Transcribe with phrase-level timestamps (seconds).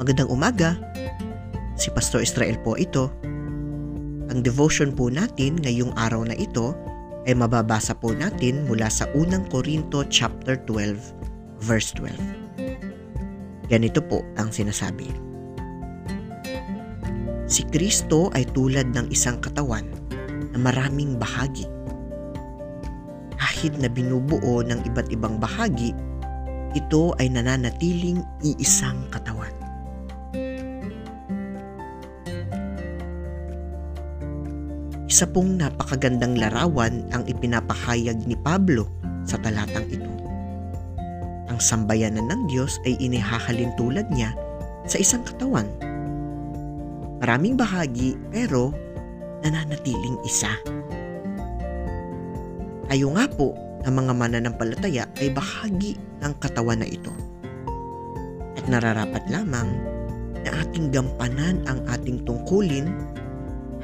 [0.00, 0.80] Magandang umaga.
[1.76, 3.12] Si Pastor Israel po ito.
[4.32, 6.72] Ang devotion po natin ngayong araw na ito
[7.28, 10.96] ay mababasa po natin mula sa unang Korinto chapter 12
[11.60, 12.16] verse 12.
[13.68, 15.12] Ganito po ang sinasabi.
[17.44, 19.84] Si Kristo ay tulad ng isang katawan
[20.56, 21.68] na maraming bahagi.
[23.36, 25.92] Kahit na binubuo ng iba't ibang bahagi,
[26.72, 29.59] ito ay nananatiling iisang katawan.
[35.10, 38.86] Isa pong napakagandang larawan ang ipinapahayag ni Pablo
[39.26, 40.06] sa talatang ito.
[41.50, 44.30] Ang sambayanan ng Diyos ay inihahalin tulad niya
[44.86, 45.66] sa isang katawan.
[47.18, 48.70] Maraming bahagi pero
[49.42, 50.54] nananatiling isa.
[52.86, 57.10] Tayo nga po na mga mananampalataya ay bahagi ng katawan na ito.
[58.54, 59.74] At nararapat lamang
[60.46, 62.94] na ating gampanan ang ating tungkulin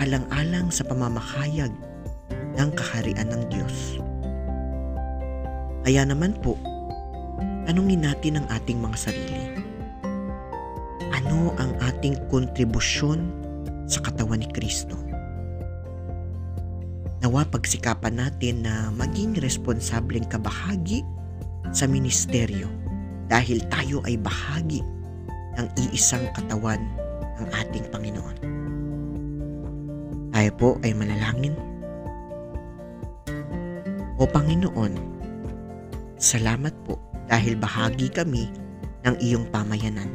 [0.00, 1.72] alang-alang sa pamamahayag
[2.56, 4.00] ng kaharian ng Diyos.
[5.86, 6.58] Kaya naman po,
[7.68, 9.62] tanungin natin ang ating mga sarili.
[11.14, 13.30] Ano ang ating kontribusyon
[13.86, 14.98] sa katawan ni Kristo?
[17.22, 21.02] Nawa pagsikapan natin na maging responsableng kabahagi
[21.74, 22.66] sa ministeryo
[23.26, 24.82] dahil tayo ay bahagi
[25.58, 26.78] ng iisang katawan
[27.40, 28.55] ng ating Panginoon.
[30.36, 31.56] Tayo po ay manalangin.
[34.20, 34.92] O Panginoon,
[36.20, 38.44] salamat po dahil bahagi kami
[39.08, 40.12] ng iyong pamayanan.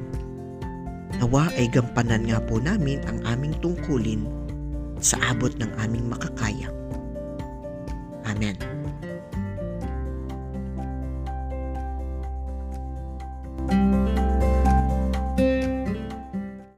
[1.17, 4.29] Nawa ay gampanan nga po namin ang aming tungkulin
[5.01, 6.69] sa abot ng aming makakaya.
[8.21, 8.80] Amen.